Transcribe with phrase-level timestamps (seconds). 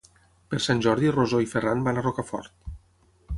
[0.53, 2.73] Per Sant Jordi na Rosó i en Ferran van a Rocafort.